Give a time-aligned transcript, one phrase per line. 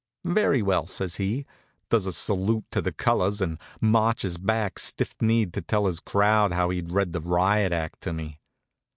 [0.25, 1.45] "Very well," says he,
[1.91, 6.51] does a salute to the colors, and marches back stiff kneed to tell his crowd
[6.53, 8.39] how he'd read the riot act to me.